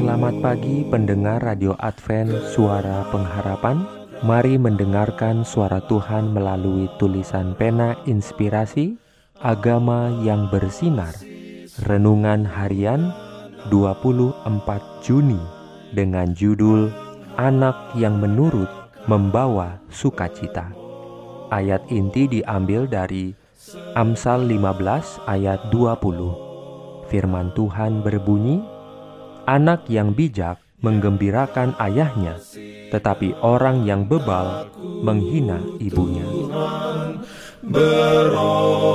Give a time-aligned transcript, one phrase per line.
[0.00, 3.84] Selamat pagi pendengar Radio Advent Suara Pengharapan.
[4.24, 8.96] Mari mendengarkan suara Tuhan melalui tulisan pena inspirasi
[9.44, 11.12] Agama yang bersinar.
[11.84, 13.12] Renungan harian
[13.68, 14.40] 24
[15.04, 15.36] Juni
[15.92, 16.88] Dengan judul
[17.36, 18.72] Anak yang menurut
[19.04, 20.72] membawa sukacita.
[21.52, 23.36] Ayat inti diambil dari
[23.92, 26.48] Amsal 15 ayat 20
[27.12, 28.79] Firman Tuhan berbunyi,
[29.46, 32.40] Anak yang bijak menggembirakan ayahnya,
[32.92, 34.68] tetapi orang yang bebal
[35.04, 36.24] menghina ibunya.
[37.60, 38.90] Beroleh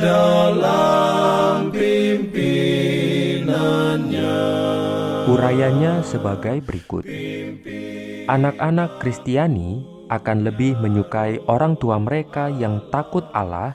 [0.00, 0.89] Dalam
[5.40, 7.08] Urayanya sebagai berikut
[8.28, 9.80] Anak-anak Kristiani
[10.12, 13.72] akan lebih menyukai orang tua mereka yang takut Allah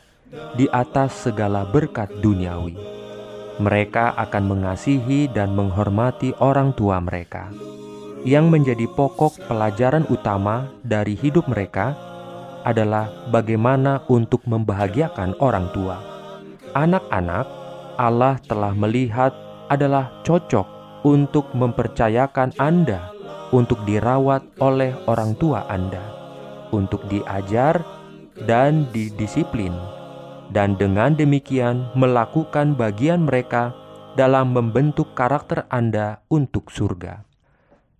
[0.53, 2.77] di atas segala berkat duniawi.
[3.57, 7.49] Mereka akan mengasihi dan menghormati orang tua mereka.
[8.22, 11.97] Yang menjadi pokok pelajaran utama dari hidup mereka
[12.61, 15.97] adalah bagaimana untuk membahagiakan orang tua.
[16.77, 17.50] Anak-anak
[17.97, 19.33] Allah telah melihat
[19.66, 20.75] adalah cocok
[21.06, 23.14] untuk mempercayakan Anda
[23.53, 26.02] untuk dirawat oleh orang tua Anda,
[26.73, 27.86] untuk diajar
[28.50, 29.72] dan didisiplin,
[30.50, 33.78] dan dengan demikian melakukan bagian mereka
[34.17, 37.22] dalam membentuk karakter Anda untuk surga.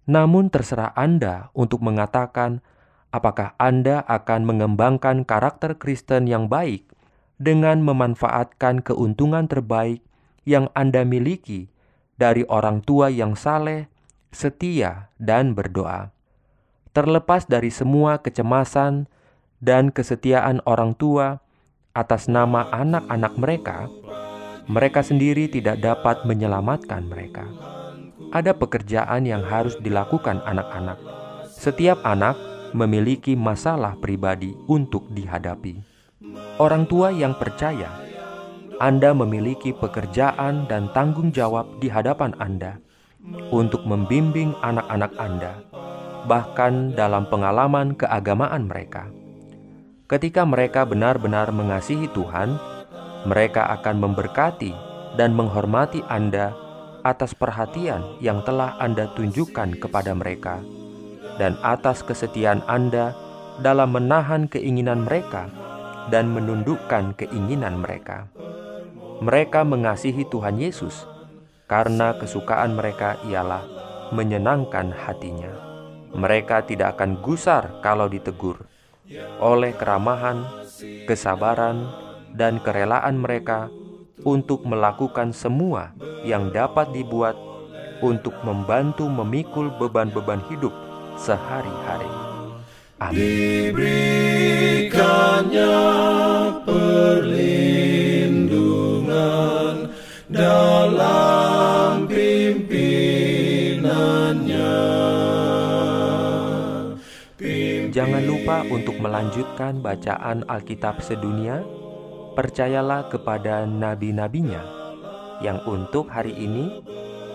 [0.10, 2.66] Namun, terserah Anda untuk mengatakan
[3.14, 6.90] apakah Anda akan mengembangkan karakter Kristen yang baik
[7.38, 10.02] dengan memanfaatkan keuntungan terbaik
[10.46, 11.75] yang Anda miliki
[12.16, 13.92] dari orang tua yang saleh
[14.36, 16.12] setia, dan berdoa.
[16.92, 19.08] Terlepas dari semua kecemasan
[19.64, 21.40] dan kesetiaan orang tua
[21.96, 23.88] atas nama anak-anak mereka,
[24.68, 27.48] mereka sendiri tidak dapat menyelamatkan mereka.
[28.36, 31.00] Ada pekerjaan yang harus dilakukan anak-anak.
[31.48, 32.36] Setiap anak
[32.76, 35.80] memiliki masalah pribadi untuk dihadapi.
[36.60, 37.88] Orang tua yang percaya,
[38.76, 42.76] Anda memiliki pekerjaan dan tanggung jawab di hadapan Anda
[43.48, 45.64] untuk membimbing anak-anak Anda,
[46.28, 49.08] bahkan dalam pengalaman keagamaan mereka.
[50.12, 52.60] Ketika mereka benar-benar mengasihi Tuhan,
[53.24, 54.76] mereka akan memberkati
[55.16, 56.52] dan menghormati Anda
[57.08, 60.60] atas perhatian yang telah Anda tunjukkan kepada mereka,
[61.40, 63.16] dan atas kesetiaan Anda
[63.64, 65.48] dalam menahan keinginan mereka
[66.12, 68.28] dan menundukkan keinginan mereka.
[69.24, 71.08] Mereka mengasihi Tuhan Yesus
[71.72, 73.64] karena kesukaan mereka ialah
[74.12, 75.52] menyenangkan hatinya.
[76.16, 78.68] Mereka tidak akan gusar kalau ditegur.
[79.40, 80.68] Oleh keramahan,
[81.08, 81.88] kesabaran,
[82.36, 83.72] dan kerelaan mereka
[84.24, 85.96] untuk melakukan semua
[86.28, 87.36] yang dapat dibuat
[88.04, 90.74] untuk membantu memikul beban-beban hidup
[91.16, 92.12] sehari-hari.
[93.00, 93.16] Amin.
[93.76, 95.35] Diberikannya
[107.96, 111.64] Jangan lupa untuk melanjutkan bacaan Alkitab sedunia.
[112.36, 114.60] Percayalah kepada nabi-nabinya
[115.40, 116.84] yang untuk hari ini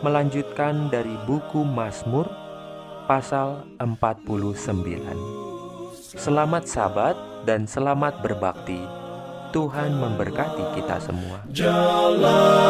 [0.05, 2.29] melanjutkan dari buku Mazmur
[3.09, 4.61] pasal 49.
[5.97, 7.17] Selamat sabat
[7.49, 8.81] dan selamat berbakti.
[9.51, 11.43] Tuhan memberkati kita semua.
[11.51, 12.70] Jalan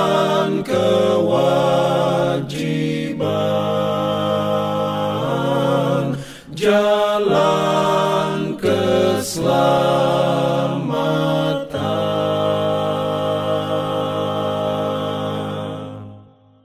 [9.31, 9.80] slow.